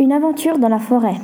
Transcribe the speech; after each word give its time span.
Une 0.00 0.12
aventure 0.12 0.58
dans 0.58 0.68
la 0.68 0.80
forêt. 0.80 1.14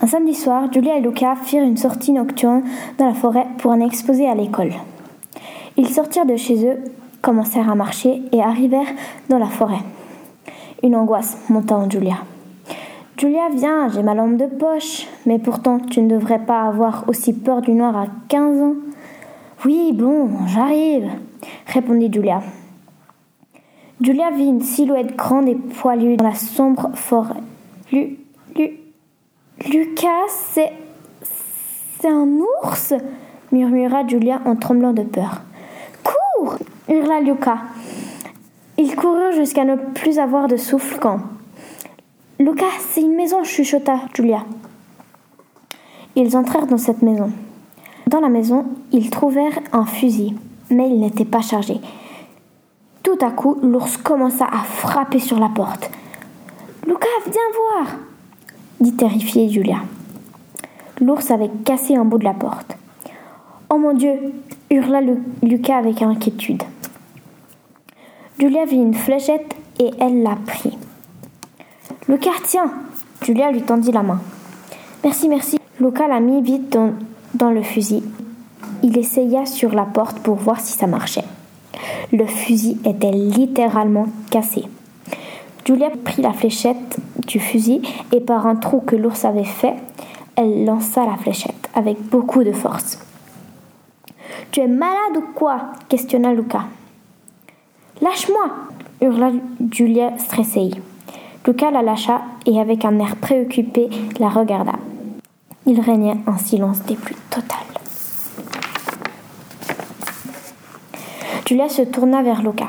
Un 0.00 0.08
samedi 0.08 0.34
soir, 0.34 0.72
Julia 0.72 0.96
et 0.96 1.00
Luca 1.00 1.36
firent 1.36 1.62
une 1.62 1.76
sortie 1.76 2.10
nocturne 2.10 2.64
dans 2.98 3.06
la 3.06 3.14
forêt 3.14 3.46
pour 3.58 3.70
un 3.70 3.78
exposé 3.78 4.28
à 4.28 4.34
l'école. 4.34 4.72
Ils 5.76 5.88
sortirent 5.88 6.26
de 6.26 6.34
chez 6.34 6.66
eux, 6.66 6.78
commencèrent 7.22 7.70
à 7.70 7.76
marcher 7.76 8.22
et 8.32 8.42
arrivèrent 8.42 8.92
dans 9.28 9.38
la 9.38 9.46
forêt. 9.46 9.84
Une 10.82 10.96
angoisse 10.96 11.38
monta 11.48 11.76
en 11.76 11.88
Julia. 11.88 12.16
Julia, 13.16 13.50
viens, 13.54 13.88
j'ai 13.88 14.02
ma 14.02 14.14
lampe 14.14 14.36
de 14.36 14.46
poche. 14.46 15.06
Mais 15.24 15.38
pourtant, 15.38 15.78
tu 15.78 16.02
ne 16.02 16.08
devrais 16.08 16.40
pas 16.40 16.62
avoir 16.62 17.04
aussi 17.06 17.32
peur 17.32 17.60
du 17.60 17.70
noir 17.70 17.96
à 17.96 18.06
15 18.28 18.62
ans. 18.62 18.74
Oui, 19.64 19.92
bon, 19.94 20.28
j'arrive, 20.48 21.08
répondit 21.66 22.12
Julia. 22.12 22.42
Julia 24.00 24.30
vit 24.30 24.46
une 24.46 24.62
silhouette 24.62 25.16
grande 25.16 25.48
et 25.48 25.56
poilue 25.56 26.16
dans 26.16 26.24
la 26.24 26.34
sombre 26.34 26.90
forêt. 26.94 27.42
Lu, 27.90 28.18
lu, 28.54 28.78
Lucas, 29.70 30.28
c'est. 30.28 30.72
C'est 32.00 32.08
un 32.08 32.28
ours? 32.62 32.94
murmura 33.50 34.06
Julia 34.06 34.40
en 34.44 34.54
tremblant 34.54 34.92
de 34.92 35.02
peur. 35.02 35.42
Cours 36.04 36.58
hurla 36.88 37.20
Lucas. 37.20 37.58
Ils 38.76 38.94
coururent 38.94 39.32
jusqu'à 39.32 39.64
ne 39.64 39.74
plus 39.74 40.20
avoir 40.20 40.46
de 40.46 40.56
souffle 40.56 40.98
quand. 41.00 41.18
Lucas, 42.38 42.66
c'est 42.90 43.00
une 43.00 43.16
maison, 43.16 43.42
chuchota 43.42 43.98
Julia. 44.14 44.44
Ils 46.14 46.36
entrèrent 46.36 46.68
dans 46.68 46.78
cette 46.78 47.02
maison. 47.02 47.32
Dans 48.06 48.20
la 48.20 48.28
maison, 48.28 48.66
ils 48.92 49.10
trouvèrent 49.10 49.58
un 49.72 49.86
fusil, 49.86 50.36
mais 50.70 50.88
il 50.88 51.00
n'était 51.00 51.24
pas 51.24 51.40
chargé. 51.40 51.80
Tout 53.08 53.24
à 53.24 53.30
coup, 53.30 53.56
l'ours 53.62 53.96
commença 53.96 54.44
à 54.44 54.58
frapper 54.58 55.18
sur 55.18 55.38
la 55.38 55.48
porte. 55.48 55.90
Lucas, 56.86 57.06
viens 57.24 57.32
voir 57.56 57.96
dit 58.80 58.92
terrifiée 58.92 59.48
Julia. 59.48 59.78
L'ours 61.00 61.30
avait 61.30 61.48
cassé 61.64 61.96
un 61.96 62.04
bout 62.04 62.18
de 62.18 62.24
la 62.24 62.34
porte. 62.34 62.76
Oh 63.70 63.78
mon 63.78 63.94
Dieu 63.94 64.12
hurla 64.68 65.00
Lucas 65.42 65.78
avec 65.78 66.02
inquiétude. 66.02 66.62
Julia 68.38 68.66
vit 68.66 68.76
une 68.76 68.92
fléchette 68.92 69.54
et 69.80 69.90
elle 69.98 70.22
la 70.22 70.36
prit. 70.36 70.76
Lucas, 72.10 72.42
tiens 72.44 72.70
Julia 73.22 73.50
lui 73.50 73.62
tendit 73.62 73.90
la 73.90 74.02
main. 74.02 74.20
Merci, 75.02 75.30
merci. 75.30 75.58
Lucas 75.80 76.08
la 76.08 76.20
mit 76.20 76.42
vite 76.42 76.68
dans, 76.74 76.92
dans 77.32 77.52
le 77.52 77.62
fusil. 77.62 78.02
Il 78.82 78.98
essaya 78.98 79.46
sur 79.46 79.72
la 79.72 79.86
porte 79.86 80.18
pour 80.18 80.34
voir 80.36 80.60
si 80.60 80.74
ça 80.74 80.86
marchait. 80.86 81.24
Le 82.12 82.26
fusil 82.26 82.78
était 82.84 83.10
littéralement 83.10 84.06
cassé. 84.30 84.64
Julia 85.64 85.90
prit 86.02 86.22
la 86.22 86.32
fléchette 86.32 86.98
du 87.26 87.38
fusil 87.38 87.82
et 88.10 88.20
par 88.20 88.46
un 88.46 88.56
trou 88.56 88.80
que 88.80 88.96
l'ours 88.96 89.26
avait 89.26 89.44
fait, 89.44 89.74
elle 90.34 90.64
lança 90.64 91.04
la 91.04 91.18
fléchette 91.18 91.68
avec 91.74 92.00
beaucoup 92.08 92.42
de 92.42 92.52
force. 92.52 92.98
Tu 94.50 94.60
es 94.60 94.66
malade 94.66 95.18
ou 95.18 95.24
quoi? 95.34 95.72
questionna 95.90 96.32
Luca. 96.32 96.64
Lâche-moi 98.00 98.48
hurla 99.02 99.32
Julia 99.70 100.16
stressée. 100.16 100.70
Luca 101.46 101.70
la 101.70 101.82
lâcha 101.82 102.22
et 102.46 102.58
avec 102.58 102.84
un 102.86 102.98
air 102.98 103.16
préoccupé 103.16 103.90
la 104.18 104.30
regarda. 104.30 104.72
Il 105.66 105.80
régnait 105.80 106.16
un 106.26 106.38
silence 106.38 106.82
des 106.84 106.96
plus 106.96 107.16
total. 107.30 107.77
Julia 111.48 111.70
se 111.70 111.80
tourna 111.80 112.22
vers 112.22 112.42
Luca. 112.42 112.66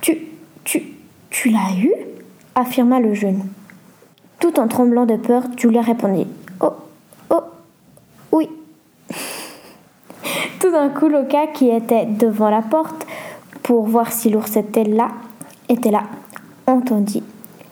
Tu, 0.00 0.16
tu, 0.64 0.82
tu 1.28 1.50
l'as 1.50 1.76
eu? 1.78 1.92
affirma 2.54 3.00
le 3.00 3.12
jeune. 3.12 3.42
Tout 4.40 4.58
en 4.58 4.66
tremblant 4.66 5.04
de 5.04 5.16
peur, 5.16 5.42
Julia 5.58 5.82
répondit 5.82 6.26
Oh, 6.62 6.72
oh, 7.28 7.42
oui. 8.32 8.48
Tout 10.58 10.70
d'un 10.70 10.88
coup, 10.88 11.08
Luca, 11.08 11.48
qui 11.48 11.68
était 11.68 12.06
devant 12.06 12.48
la 12.48 12.62
porte 12.62 13.06
pour 13.62 13.84
voir 13.84 14.10
si 14.10 14.30
l'ours 14.30 14.56
était 14.56 14.84
là, 14.84 15.10
était 15.68 15.90
là, 15.90 16.04
entendit 16.66 17.22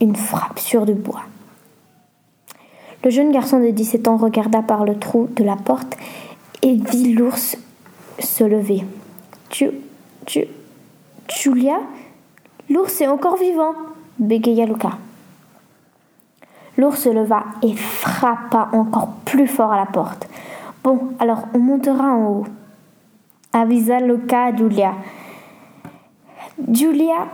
une 0.03 0.17
frappe 0.17 0.59
sur 0.59 0.85
du 0.85 0.93
bois. 0.93 1.23
Le 3.05 3.09
jeune 3.09 3.33
garçon 3.33 3.59
de 3.59 3.71
17 3.71 4.07
ans 4.07 4.19
regarda 4.19 4.61
par 4.61 4.85
le 4.85 4.99
trou 4.99 5.31
de 5.35 5.45
la 5.45 5.57
porte 5.57 5.97
et 6.61 6.75
vit 6.75 7.15
l'ours 7.15 7.57
se 8.19 8.45
lever. 8.45 8.85
Tu, 9.49 9.71
tu, 10.27 10.45
Julia, 11.29 11.81
l'ours 12.69 13.01
est 13.01 13.09
encore 13.09 13.37
vivant, 13.37 13.75
bégaya 14.19 14.67
Luca. 14.67 14.91
L'ours 16.77 16.97
se 16.97 17.09
leva 17.09 17.45
et 17.63 17.75
frappa 17.75 18.69
encore 18.73 19.09
plus 19.25 19.47
fort 19.47 19.73
à 19.73 19.77
la 19.77 19.87
porte. 19.87 20.29
Bon, 20.83 21.13
alors 21.19 21.45
on 21.55 21.59
montera 21.59 22.05
en 22.05 22.27
haut, 22.27 22.47
avisa 23.53 24.01
Luca 24.01 24.47
à 24.47 24.57
Julia. 24.57 24.95
Julia, 26.73 27.27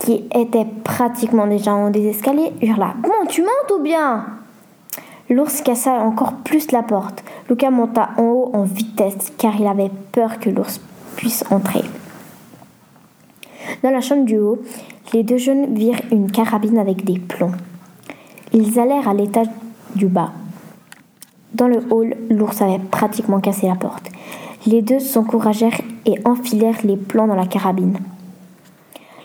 qui 0.00 0.24
était 0.34 0.66
pratiquement 0.84 1.46
déjà 1.46 1.74
en 1.74 1.86
haut 1.86 1.90
des 1.90 2.06
escaliers, 2.08 2.52
hurla 2.60 2.94
Bon, 2.98 3.26
tu 3.28 3.42
montes 3.42 3.72
ou 3.76 3.82
bien? 3.82 4.26
L'ours 5.30 5.62
cassa 5.62 5.92
encore 5.92 6.34
plus 6.44 6.70
la 6.72 6.82
porte. 6.82 7.24
Luca 7.48 7.70
monta 7.70 8.10
en 8.18 8.22
haut 8.22 8.50
en 8.52 8.64
vitesse 8.64 9.32
car 9.38 9.56
il 9.58 9.66
avait 9.66 9.90
peur 10.12 10.38
que 10.38 10.50
l'ours 10.50 10.80
puisse 11.16 11.44
entrer. 11.50 11.82
Dans 13.82 13.90
la 13.90 14.00
chambre 14.00 14.24
du 14.24 14.38
haut, 14.38 14.62
les 15.12 15.24
deux 15.24 15.38
jeunes 15.38 15.74
virent 15.74 16.00
une 16.12 16.30
carabine 16.30 16.78
avec 16.78 17.04
des 17.04 17.18
plombs. 17.18 17.50
Ils 18.52 18.78
allèrent 18.78 19.08
à 19.08 19.14
l'étage 19.14 19.48
du 19.96 20.06
bas. 20.06 20.30
Dans 21.52 21.66
le 21.66 21.82
hall, 21.90 22.14
l'ours 22.30 22.62
avait 22.62 22.78
pratiquement 22.78 23.40
cassé 23.40 23.66
la 23.66 23.74
porte. 23.74 24.08
Les 24.66 24.82
deux 24.82 25.00
s'encouragèrent 25.00 25.80
et 26.06 26.16
enfilèrent 26.24 26.78
les 26.84 26.96
plans 26.96 27.26
dans 27.26 27.34
la 27.34 27.46
carabine. 27.46 27.98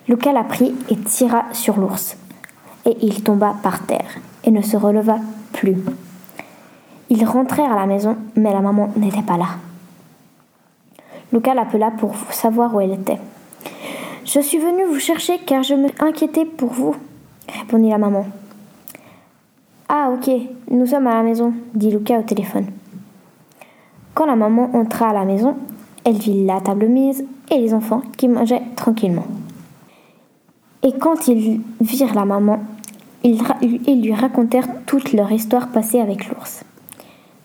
Luca 0.07 0.34
la 0.34 0.44
prit 0.44 0.74
et 0.89 0.95
tira 0.95 1.45
sur 1.51 1.78
l'ours. 1.78 2.18
Et 2.85 2.97
il 3.03 3.24
tomba 3.24 3.56
par 3.62 3.85
terre 3.85 4.18
et 4.44 4.50
ne 4.50 4.62
se 4.62 4.75
releva 4.75 5.19
plus. 5.53 5.78
Ils 7.12 7.25
rentrèrent 7.25 7.72
à 7.72 7.79
la 7.79 7.85
maison, 7.85 8.18
mais 8.35 8.51
la 8.51 8.62
maman 8.62 8.89
n'était 8.95 9.22
pas 9.22 9.38
là. 9.38 9.50
Luca 11.31 11.53
l'appela 11.53 11.91
pour 11.91 12.16
savoir 12.31 12.74
où 12.74 12.81
elle 12.81 12.94
était. 12.94 13.19
Je 14.28 14.42
suis 14.42 14.58
venue 14.58 14.84
vous 14.84 15.00
chercher 15.00 15.40
car 15.40 15.64
je 15.64 15.74
me 15.74 15.88
inquiétais 16.00 16.44
pour 16.44 16.74
vous, 16.74 16.94
répondit 17.48 17.90
la 17.90 17.98
maman. 17.98 18.28
Ah, 19.88 20.12
ok, 20.12 20.30
nous 20.70 20.86
sommes 20.86 21.08
à 21.08 21.14
la 21.14 21.24
maison, 21.24 21.54
dit 21.74 21.90
Luca 21.90 22.20
au 22.20 22.24
téléphone. 22.24 22.66
Quand 24.14 24.26
la 24.26 24.36
maman 24.36 24.70
entra 24.74 25.12
à 25.12 25.14
la 25.14 25.24
maison, 25.24 25.56
elle 26.04 26.18
vit 26.18 26.44
la 26.46 26.60
table 26.60 26.88
mise 26.88 27.24
et 27.50 27.58
les 27.58 27.74
enfants 27.74 28.02
qui 28.18 28.28
mangeaient 28.28 28.64
tranquillement. 28.76 29.28
Et 30.84 30.92
quand 31.00 31.30
ils 31.30 31.62
virent 31.80 32.14
la 32.14 32.26
maman, 32.26 32.60
ils, 33.24 34.02
lui 34.02 34.14
racontèrent 34.14 34.68
toute 34.86 35.14
leur 35.14 35.32
histoire 35.32 35.70
passée 35.70 36.02
avec 36.02 36.28
l'ours. 36.28 36.66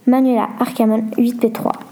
Manuela 0.09 0.49
Arcamon 0.59 1.05
8p3 1.17 1.92